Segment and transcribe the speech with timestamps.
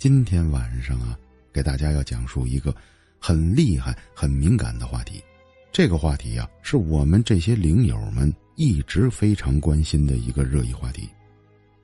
[0.00, 1.14] 今天晚上啊，
[1.52, 2.74] 给大家要讲述一个
[3.18, 5.22] 很厉害、很敏感的话题。
[5.70, 11.06] 这个话题呀，是我们这些灵友们一直非常关心的一个热议话题，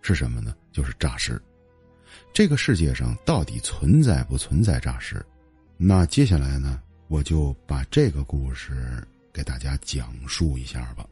[0.00, 0.56] 是什么呢？
[0.72, 1.38] 就是诈尸。
[2.32, 5.22] 这个世界上到底存在不存在诈尸？
[5.76, 11.06] 那接下来呢，我就把这个故事给大家讲述一下吧。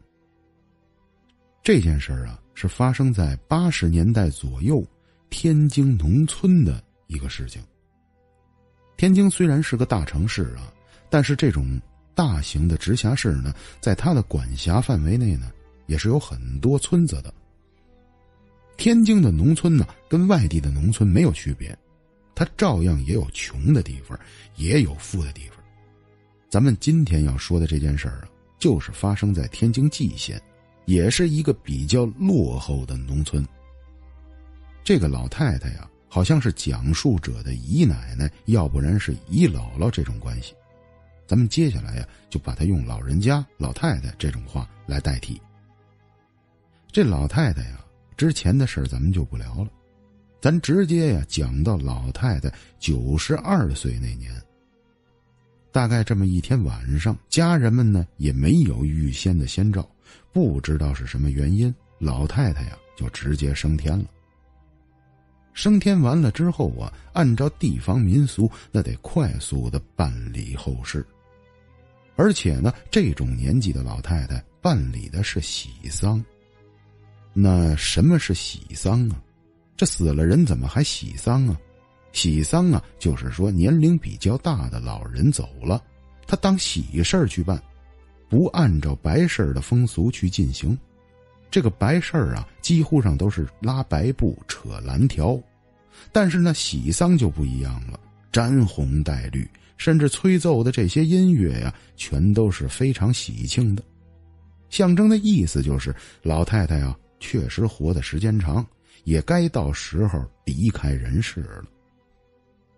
[1.62, 4.82] 这件事儿啊，是发生在八十年代左右
[5.28, 6.82] 天津农村的。
[7.06, 7.62] 一个事情。
[8.96, 10.72] 天津虽然是个大城市啊，
[11.10, 11.80] 但是这种
[12.14, 15.50] 大型的直辖市呢，在它的管辖范围内呢，
[15.86, 17.34] 也是有很多村子的。
[18.76, 21.76] 天津的农村呢，跟外地的农村没有区别，
[22.34, 24.18] 它照样也有穷的地方，
[24.56, 25.58] 也有富的地方。
[26.48, 30.40] 咱们今天要说的这件事儿啊，就是发生在天津蓟县，
[30.86, 33.44] 也是一个比较落后的农村。
[34.84, 35.88] 这个老太太呀。
[36.14, 40.54] 好像是讲述者的姨奶奶，要不然是姨姥姥这种关系。
[41.26, 45.42] 咱们接下来呀，就把它用老人家、老太太这种话来代替。
[46.92, 47.84] 这老太太呀，
[48.16, 49.68] 之前的事咱们就不聊了，
[50.40, 52.48] 咱直接呀讲到老太太
[52.78, 54.32] 九十二岁那年。
[55.72, 59.84] 大概这么一天晚上，家人们呢也没有预先的先兆，
[60.32, 64.04] 不知道是什么原因，老太太呀就直接升天了。
[65.54, 71.06] 升天完了之后啊，按照地方民俗，那得快速的办理后事。
[72.16, 76.22] 而且呢，这种年纪的老太太办理的是喜丧。
[77.32, 79.20] 那什么是喜丧啊？
[79.76, 81.58] 这死了人怎么还喜丧啊？
[82.12, 85.82] 喜丧啊，就是说年龄比较大的老人走了，
[86.26, 87.60] 他当喜事去办，
[88.28, 90.78] 不按照白事的风俗去进行。
[91.54, 95.40] 这个白事儿啊，几乎上都是拉白布、扯蓝条，
[96.10, 98.00] 但是呢，喜丧就不一样了，
[98.32, 103.84] 沾红带绿，甚至吹奏的这些音乐呀，全都是非常喜庆的，
[104.68, 105.94] 象征的意思就是
[106.24, 108.66] 老太太啊，确实活的时间长，
[109.04, 111.62] 也该到时候离开人世了。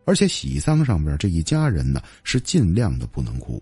[0.04, 3.58] 而且喜丧上边这一家人呢，是尽量的不能哭，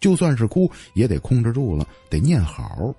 [0.00, 2.92] 就算是哭也得控制住了，得念好。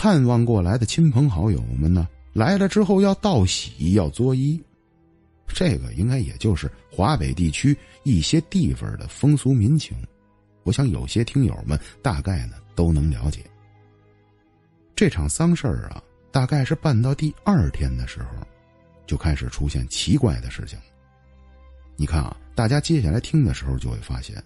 [0.00, 4.58] 探望过来的亲朋好友们呢，来了之后要道喜，要作揖，
[5.46, 9.94] 这个应该也就是华北地区一些地方的风俗民情。
[10.62, 13.40] 我想有些听友们大概呢都能了解。
[14.96, 18.28] 这场丧事儿啊，大概是办到第二天的时候，
[19.06, 20.78] 就开始出现奇怪的事情。
[21.94, 24.42] 你看啊，大家接下来听的时候就会发现，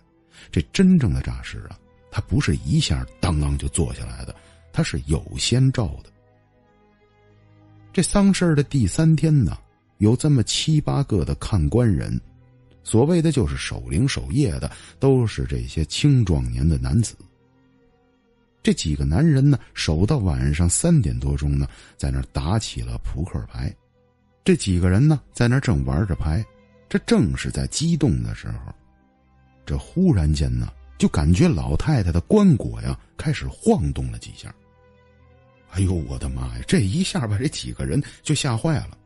[0.50, 1.78] 这真正的诈尸啊，
[2.10, 4.34] 它不是一下当当就坐下来的。
[4.74, 6.10] 他是有先兆的。
[7.92, 9.56] 这丧事的第三天呢，
[9.98, 12.20] 有这么七八个的看官人，
[12.82, 14.68] 所谓的就是守灵守夜的，
[14.98, 17.14] 都是这些青壮年的男子。
[18.64, 23.72] 这几个男人呢，守到晚上三点多钟呢，在那打起了扑克牌。
[24.42, 26.44] 这几个人呢，在那正玩着牌，
[26.88, 28.74] 这正是在激动的时候，
[29.64, 30.68] 这忽然间呢，
[30.98, 34.52] 就感觉老太太的棺椁呀，开始晃动了几下。
[35.74, 36.64] 哎呦我的妈呀！
[36.68, 38.96] 这一下把这几个人就吓坏了。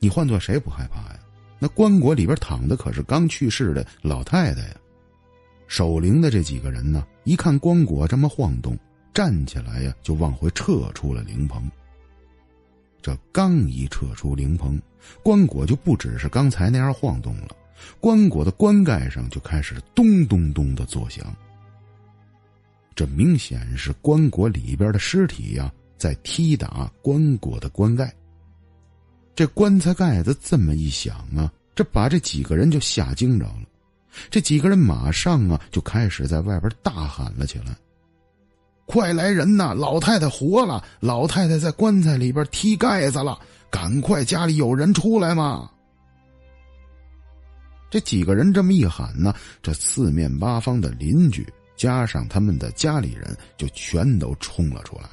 [0.00, 1.20] 你换做谁不害怕呀？
[1.58, 4.76] 那棺椁里边躺的可是刚去世的老太太呀。
[5.66, 8.78] 守灵的这几个人呢，一看棺椁这么晃动，
[9.12, 11.70] 站起来呀，就往回撤出了灵棚。
[13.02, 14.80] 这刚一撤出灵棚，
[15.22, 17.48] 棺椁就不只是刚才那样晃动了，
[18.00, 21.34] 棺椁的棺盖上就开始咚咚咚的作响。
[22.94, 25.70] 这明显是棺椁里边的尸体呀。
[25.96, 28.12] 在踢打棺椁的棺盖，
[29.34, 33.62] 这棺材盖子这么一响啊，这把这几个人就吓惊着了。
[34.30, 37.76] 这几个人马上啊就开始在外边大喊了起来
[38.86, 39.74] ：“快来人呐！
[39.74, 40.84] 老太太活了！
[41.00, 43.38] 老太太在棺材里边踢盖子了！
[43.70, 45.68] 赶快，家里有人出来嘛！”
[47.90, 51.44] 这几个人这么一喊呢，这四面八方的邻居
[51.76, 55.08] 加上他们的家里人就全都冲了出来。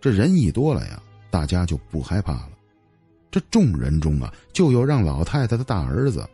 [0.00, 2.50] 这人一多了呀，大家就不害怕了。
[3.30, 6.26] 这众人中啊，就有让老太太的大儿子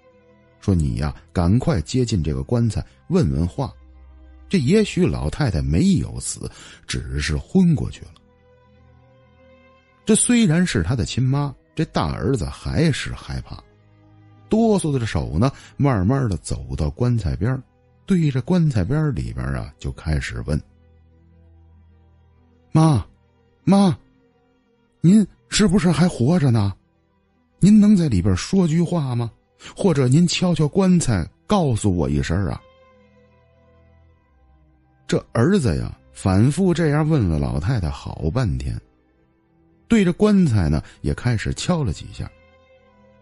[0.60, 3.72] 说：“你呀，赶快接近这个棺材，问问话。
[4.48, 6.48] 这也许老太太没有死，
[6.86, 8.12] 只是昏过去了。”
[10.06, 13.60] 这虽然是他的亲妈，这大儿子还是害怕，
[14.48, 17.60] 哆嗦着手呢，慢慢的走到棺材边
[18.06, 20.60] 对着棺材边里边啊，就开始问
[22.70, 23.04] ：“妈。”
[23.64, 23.98] 妈，
[25.00, 26.74] 您是不是还活着呢？
[27.58, 29.30] 您能在里边说句话吗？
[29.74, 32.60] 或者您敲敲棺材，告诉我一声啊？”
[35.08, 38.78] 这儿子呀，反复这样问了老太太好半天，
[39.88, 42.30] 对着棺材呢也开始敲了几下，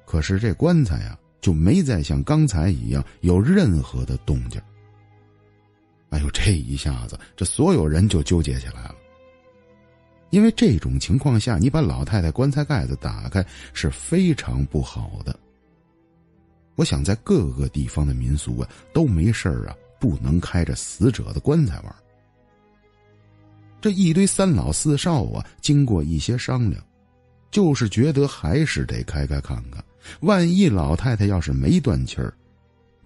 [0.05, 4.61] 可是这棺材呀就没再像刚才一样有任何的动静。
[6.11, 8.97] 哎呦，这一下子，这所有人就纠结起来了。
[10.32, 13.44] 因为这种情况下，你把老太太棺材盖子打开
[13.75, 15.38] 是非常不好的。
[16.75, 21.94] 我想在各个地方的民俗啊，都没事啊，不能开着死者的棺材玩。
[23.79, 26.82] 这一堆三老四少啊，经过一些商量，
[27.50, 29.85] 就是觉得还是得开开看看，
[30.20, 32.32] 万一老太太要是没断气儿，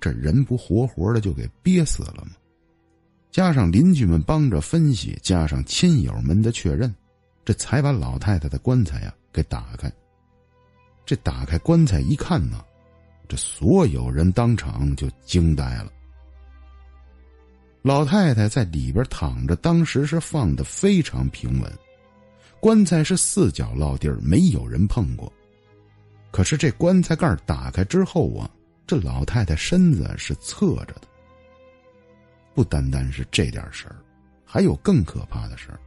[0.00, 2.36] 这人不活活的就给憋死了吗？
[3.32, 6.94] 加上邻居们帮着分析，加上亲友们的确认，
[7.46, 9.90] 这才把老太太的棺材呀给打开。
[11.04, 12.62] 这打开棺材一看呢，
[13.28, 15.92] 这所有人当场就惊呆了。
[17.82, 21.72] 老太太在里边躺着，当时是放的非常平稳，
[22.58, 25.32] 棺材是四角落地，没有人碰过。
[26.32, 28.50] 可是这棺材盖打开之后啊，
[28.88, 31.02] 这老太太身子是侧着的。
[32.56, 33.94] 不单单是这点事儿，
[34.44, 35.78] 还有更可怕的事儿。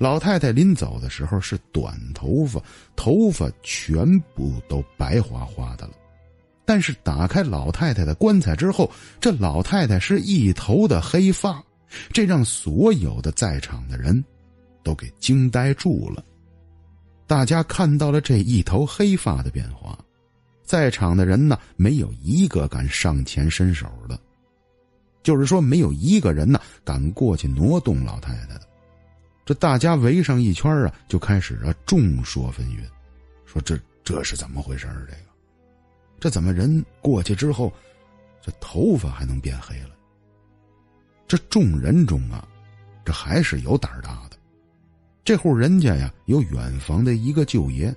[0.00, 2.58] 老太太临走的时候是短头发，
[2.96, 5.92] 头发全部都白花花的了。
[6.64, 11.62] 但是打开老太太的棺材之后，这老太太是一头的黑发，
[12.14, 14.24] 这让所有的在场的人
[14.82, 16.24] 都给惊呆住了。
[17.26, 19.98] 大家看到了这一头黑发的变化，
[20.64, 24.18] 在场的人呢，没有一个敢上前伸手的。
[25.22, 28.69] 就是说，没有一个人呢敢过去挪动老太太的。
[29.44, 32.84] 这大家围上一圈啊，就开始啊众说纷纭，
[33.44, 35.30] 说这这是怎么回事儿这个，
[36.20, 37.72] 这怎么人过去之后，
[38.40, 39.90] 这头发还能变黑了？
[41.26, 42.46] 这众人中啊，
[43.04, 44.36] 这还是有胆大的。
[45.24, 47.94] 这户人家呀，有远房的一个舅爷。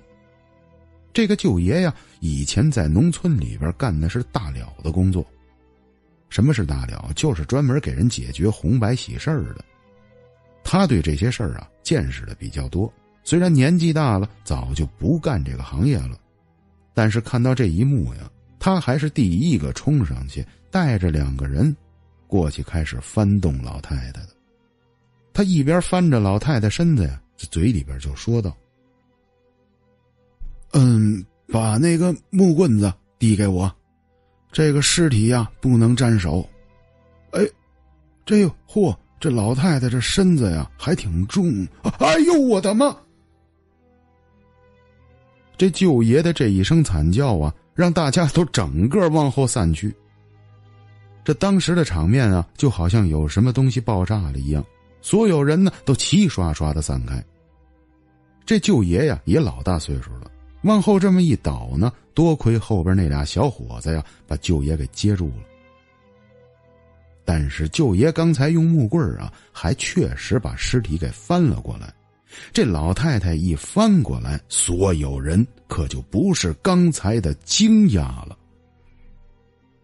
[1.12, 5.24] 这个舅爷呀，以前在农村里边干的是大了的工作。
[6.28, 7.12] 什么是大了？
[7.14, 9.64] 就是专门给人解决红白喜事儿的。
[10.74, 12.92] 他对这些事儿啊见识的比较多，
[13.22, 16.18] 虽然年纪大了，早就不干这个行业了，
[16.92, 18.28] 但是看到这一幕呀，
[18.58, 21.76] 他还是第一个冲上去，带着两个人
[22.26, 24.30] 过去开始翻动老太太的。
[25.32, 28.52] 他一边翻着老太太身子呀，这嘴里边就说道
[30.74, 33.72] ：“嗯，把那个木棍子递给我。”
[34.50, 36.44] 这个尸体呀，不能沾手。
[37.30, 37.40] 哎，
[38.26, 38.92] 这哟，嚯，
[39.24, 41.66] 这老太太这身子呀，还挺重。
[41.98, 42.94] 哎呦，我的妈！
[45.56, 49.96] 这舅爷的这一声惨叫啊，让大家都整个往后散去。
[51.24, 54.62] 这当时的场面啊，就好像有什么东西爆炸了一样，
[55.00, 57.24] 所有人呢都齐刷刷的散开。
[58.44, 60.30] 这舅爷呀，也老大岁数了。
[60.64, 65.53] 往后这么一倒呢，多亏后边那俩小伙子呀，把舅爷给接住了。
[67.24, 71.92] 但是舅爷刚才用木棍啊，还确实把尸体给翻了过来。
[72.52, 78.36] 这老太太一翻过来，所有人可就不是刚才的惊讶了。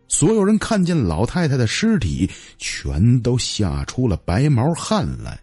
[0.08, 5.38] 所有人看见老太太的尸体，全都吓出了白毛汗来。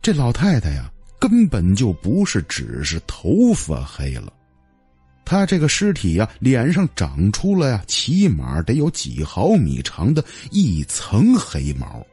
[0.00, 0.88] 这老太太呀。
[1.22, 4.32] 根本就不是只是头发黑了，
[5.24, 12.04] 他这个尸体呀，脸上长出了呀，起码得有几毫米长的一层黑毛。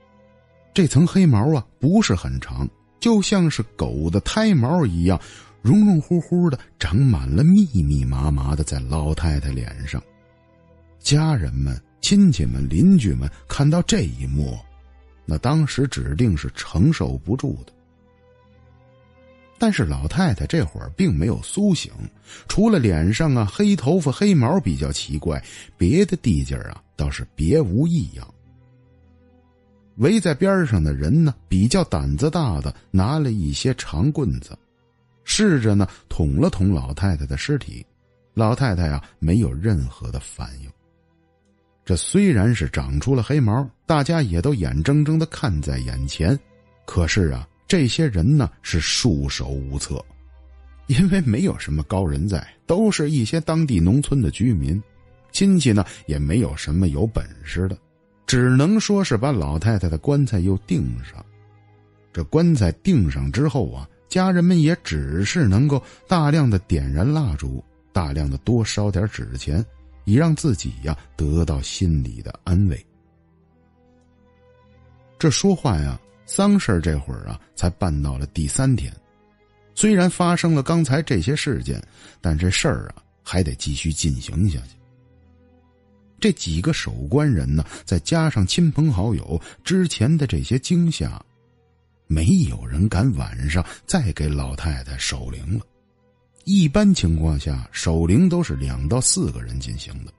[0.74, 5.20] 这层黑毛啊，不是很长，就像是狗的胎毛一样，
[5.62, 10.02] 绒绒乎乎的，长满了密密麻麻的在老太太脸上。
[11.00, 14.58] 家人们、亲戚们、邻居们看到这一幕，
[15.26, 17.74] 那当时指定是承受不住的。
[19.60, 21.92] 但是老太太这会儿并没有苏醒，
[22.48, 25.44] 除了脸上啊黑头发黑毛比较奇怪，
[25.78, 28.26] 别的地界啊倒是别无异样。
[29.98, 34.58] 围在边上的人呢，比较胆子大的拿了一些长棍子，
[35.26, 37.86] 试着呢捅了捅老太太的尸体。
[38.34, 40.72] 老太太啊没有任何的反应。
[41.84, 46.40] 这虽然是长出了黑毛，大家也都眼睁睁的看在眼前，
[46.86, 47.46] 可是啊。
[47.70, 50.04] 这些人呢是束手无策，
[50.88, 54.82] 因为没有什么高人在，都是一些当地农村的居民，
[55.32, 57.78] 亲戚呢也没有什么有本事的，
[58.26, 61.24] 只能说是把老太太的棺材又钉上。
[62.12, 69.64] 这棺材钉上之后啊，家人们也只是能够大量的点燃蜡烛，大量的多烧点纸钱，
[70.06, 72.84] 以让自己呀得到心里的安慰。
[75.20, 76.00] 这说话呀，
[76.32, 78.96] 丧事这会儿啊才办到了第三天，
[79.74, 81.82] 虽然发生了刚才这些事件，
[82.22, 84.76] 但这事儿啊还得继续进行下去。
[86.20, 91.20] 这几个守关人呢，再加上亲朋好友之前的这些惊吓，
[92.06, 95.66] 没有人敢晚上再给老太太守灵了。
[96.44, 100.14] 一般情况下，守灵都是两到四个人进行的，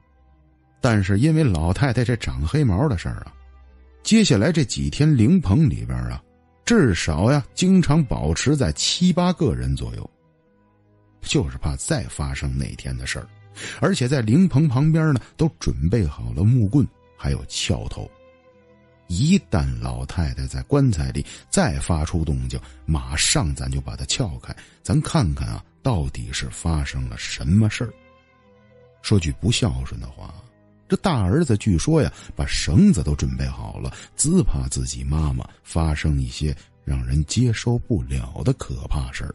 [0.80, 3.32] 但是因为老太太这长黑毛的事儿啊。
[4.02, 6.22] 接下来这几天，灵棚里边啊，
[6.64, 10.10] 至少呀，经常保持在七八个人左右，
[11.20, 13.28] 就是怕再发生那天的事儿。
[13.80, 18.10] 而且在灵棚旁边呢，都准备好了木棍，还有撬头。
[19.06, 27.92] 一旦老太太在棺材里再发出动静，马上咱就把它撬开，咱看看啊，到底是发生了什么事儿。
[29.02, 30.34] 说句不孝顺的话。
[30.90, 36.52] 这大儿子据说呀，把绳子都准备好了，自怕自己妈妈发生一些
[36.84, 39.32] 让人接受不了的可怕事儿。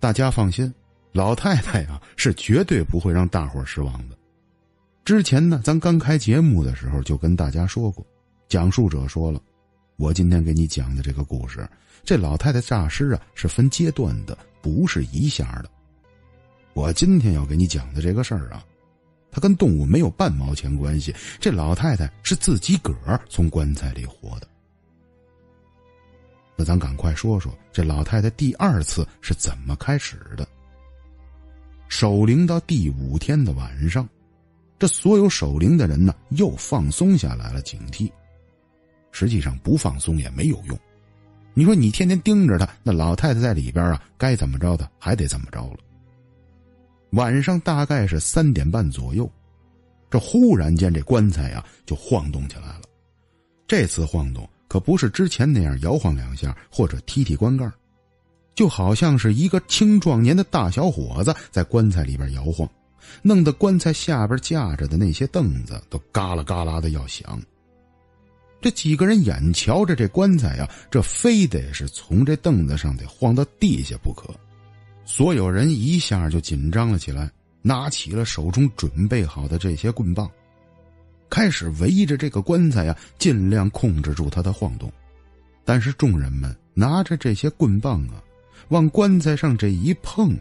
[0.00, 0.72] 大家放心，
[1.12, 4.16] 老太太呀是绝对不会让大伙失望的。
[5.04, 8.02] 之前呢，咱刚开节目的时候就跟大家说过，
[8.48, 9.38] 讲述者说了，
[9.96, 11.68] 我今天给你讲的这个故事，
[12.04, 15.70] 这老太太诈尸啊是分阶段的，不是一下的。
[16.72, 18.64] 我今天要给你讲的这个事儿啊。
[19.30, 24.48] 他跟动物没有半毛钱关系，这老太太是自己个儿从棺材里活的。
[26.56, 30.48] 那咱赶快说说这老太太第二次是怎么开始的。
[31.88, 34.08] 守灵到第五天的晚上，
[34.78, 38.10] 这所有守灵的人呢又放松下来了警惕。
[39.12, 40.78] 实际上不放松也没有用，
[41.54, 45.78] 你说你天天盯着她，那老太太在里边啊，该怎么着的还得怎么着了。
[47.16, 49.28] 晚上大概是三点半左右，
[50.10, 52.82] 这忽然间这棺材呀就晃动起来了。
[53.66, 57.68] 这次晃动可不是之前那样摇晃两下或者踢踢棺盖，
[58.54, 62.68] 就好像是一个青壮年的大小伙子在棺材里边摇晃，
[63.22, 67.40] 弄得棺材下边架着的那些凳子都嘎啦嘎啦的要响。
[68.60, 74.34] 这几个人眼瞧着这棺材呀，这非得是从这凳子上得晃到地下不可。
[75.06, 77.30] 所有人一下就紧张了起来，
[77.62, 80.28] 拿起了手中准备好的这些棍棒，
[81.30, 84.92] 开始围着这个棺材呀，尽量控制住它的晃动。
[85.64, 88.20] 但是众人们拿着这些棍棒啊，
[88.68, 90.36] 往棺材上这一碰，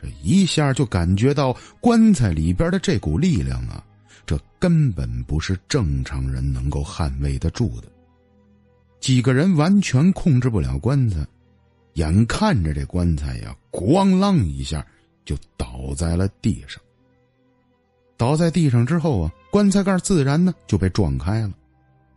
[0.00, 3.82] 这一下就感觉到棺材里边的这股力量啊，
[4.26, 7.88] 这根本不是正常人能够捍卫得住的。
[8.98, 11.24] 几个人完全控制不了棺材。
[11.94, 14.86] 眼看着这棺材呀，咣啷一下
[15.24, 16.80] 就倒在了地上。
[18.16, 21.52] 倒在地上之后啊，棺材盖自然呢就被撞开了。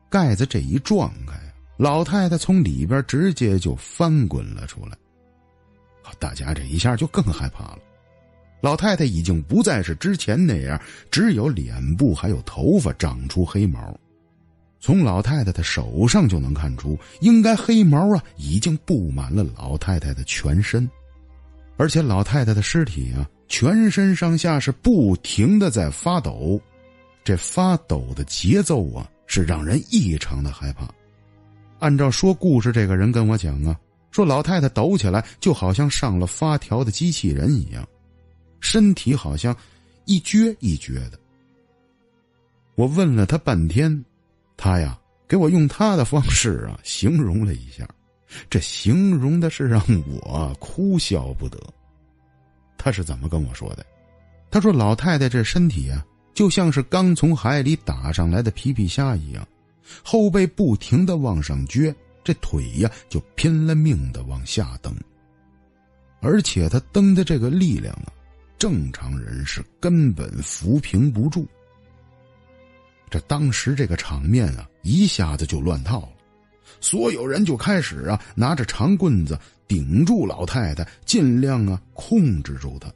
[0.10, 1.34] 盖子这一撞开
[1.78, 4.98] 老太太从里边直接就翻滚了出来。
[6.20, 7.80] 大家这一下就更害怕了。
[8.62, 10.80] 老太太已经不再是之前那样，
[11.12, 14.00] 只有脸部还有头发长出黑毛。
[14.86, 20.88] 从老太太的手上就能看出，应该黑毛啊已经布满了老太太的全身，
[21.76, 26.62] 而且老太太的尸体啊全身上下是不停的在发抖，
[27.24, 30.88] 这发抖的节奏啊是让人异常的害怕。
[31.80, 33.76] 按照说故事这个人跟我讲啊，
[34.12, 37.84] 说老太太抖起来就好像上了发条的机器人一样，
[38.60, 39.58] 身体好像
[40.06, 41.18] 一撅一撅的。
[42.76, 44.06] 我问了他半天。
[44.66, 47.88] 他呀，给我用他的方式啊 形容了一下，
[48.50, 51.60] 这形容的是让我哭笑不得。
[52.76, 53.86] 他是怎么跟我说的？
[54.50, 56.04] 他说：“老太太这身体啊，
[56.34, 59.48] 就像是刚从海里打上来的皮皮虾一样，
[60.04, 61.94] 后背不停的往上撅，
[62.24, 64.92] 这腿呀就拼了命的往下蹬。
[66.22, 68.10] 而且他蹬的这个力量啊，
[68.58, 71.46] 正常人是根本扶平不住。”
[73.16, 76.10] 这当时这个场面啊，一下子就乱套了，
[76.82, 82.92] 所有人就开始啊拿着长棍子顶住老太太，尽量啊控制住她。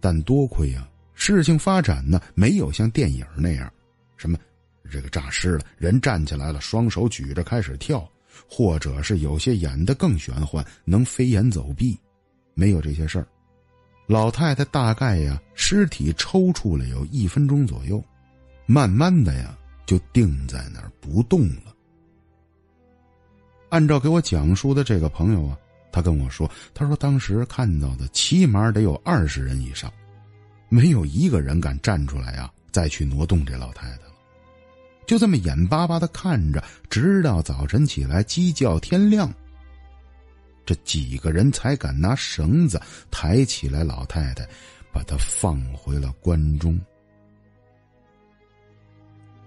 [0.00, 3.72] 但多亏啊，事情发展呢没有像电影那样，
[4.18, 4.36] 什么
[4.90, 8.06] 这个诈尸了，人站起来了，双手举着开始跳，
[8.46, 11.98] 或者是有些演的更玄幻，能飞檐走壁，
[12.52, 13.26] 没有这些事儿。
[14.06, 18.04] 老太太大概呀尸体抽搐了有一分钟左右。
[18.66, 19.56] 慢慢的呀，
[19.86, 21.74] 就定在那儿不动了。
[23.68, 25.58] 按照给我讲述的这个朋友啊，
[25.90, 29.92] 他跟我说：“他说当时看到的起码得有二十人以上，
[30.68, 34.14] 没有一个人敢站出来啊，再去挪动这老太太了。
[35.06, 39.32] 就这么眼巴巴的看着，直到早晨起来鸡叫天亮。
[40.64, 42.80] 这几个人才敢拿绳子
[43.10, 44.48] 抬起来老太太，
[44.92, 46.80] 把她放回了关中。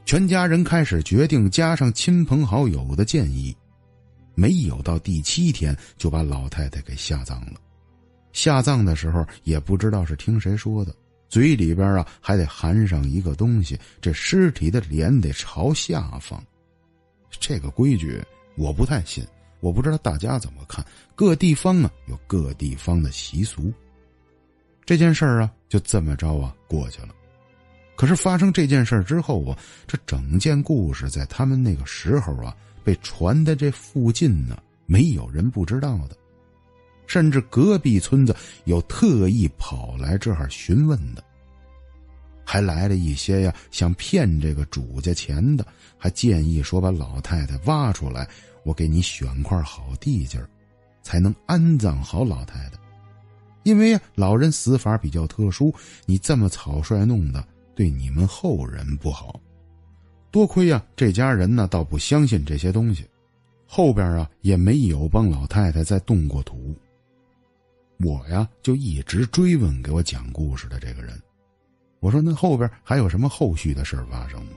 [0.07, 3.53] 全家人开始决定，加上亲朋好友的建议。”
[4.35, 7.59] 没有到第七天就把老太太给下葬了，
[8.31, 10.95] 下葬的时候也不知道是听谁说的，
[11.27, 16.41] 嘴里边啊还得含上一个东西，这尸体的脸得朝下方。
[17.31, 18.23] 这个规矩
[18.55, 19.25] 我不太信，
[19.59, 20.85] 我不知道大家怎么看。
[21.15, 23.73] 各地方啊有各地方的习俗。
[24.85, 27.09] 这件事儿啊就这么着啊过去了。
[27.97, 32.55] 可是发生这件事之后啊，这整件故事在他们那个时候啊。
[32.83, 36.15] 被传的这附近呢，没有人不知道的，
[37.05, 41.21] 甚至隔壁村子有特意跑来这儿询问的，
[42.45, 48.25] 还来了一些呀，想骗这个主家钱的，还建议说把老太太挖出来，
[48.63, 50.39] 我给你选块好地界，
[51.03, 52.79] 才能安葬好老太太，
[53.63, 55.75] 因为，老人死法比较特殊，
[56.05, 57.45] 你这么草率弄的，
[57.77, 59.39] 对你们后人不好。
[60.31, 63.05] 多亏呀，这家人呢倒不相信这些东西，
[63.67, 66.75] 后边啊也没有帮老太太再动过土。
[67.99, 71.21] 我呀就一直追问给我讲故事的这个人，
[71.99, 74.53] 我说那后边还有什么后续的事发生吗？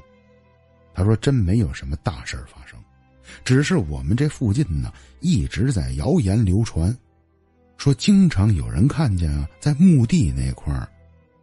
[0.94, 2.78] 他说真没有什么大事发生，
[3.44, 6.96] 只是我们这附近呢一直在谣言流传，
[7.76, 10.88] 说经常有人看见啊在墓地那块儿。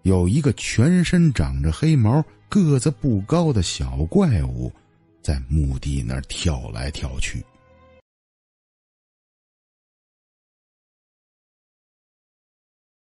[0.08, 4.72] 有一个全身长着黑毛、个子不高的小怪物，
[5.22, 7.44] 在墓地那儿跳来跳去。